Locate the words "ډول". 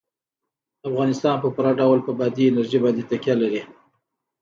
1.79-1.99